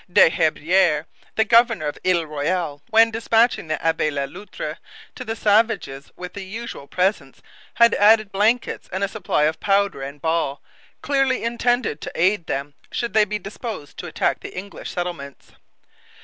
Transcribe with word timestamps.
Des 0.11 0.31
Herbiers, 0.31 1.05
the 1.35 1.45
governor 1.45 1.85
of 1.85 1.99
Ile 2.03 2.25
Royale, 2.25 2.81
when 2.89 3.11
dispatching 3.11 3.67
the 3.67 3.79
Abbe 3.85 4.09
Le 4.09 4.25
Loutre 4.25 4.79
to 5.13 5.23
the 5.23 5.35
savages 5.35 6.09
with 6.15 6.33
the 6.33 6.43
usual 6.43 6.87
presents, 6.87 7.43
had 7.75 7.93
added 7.93 8.31
blankets 8.31 8.89
and 8.91 9.03
a 9.03 9.07
supply 9.07 9.43
of 9.43 9.59
powder 9.59 10.01
and 10.01 10.19
ball, 10.19 10.59
clearly 11.03 11.43
intended 11.43 12.01
to 12.01 12.11
aid 12.15 12.47
them 12.47 12.73
should 12.91 13.13
they 13.13 13.25
be 13.25 13.37
disposed 13.37 13.95
to 13.99 14.07
attack 14.07 14.39
the 14.39 14.57
English 14.57 14.89
settlements. 14.89 15.51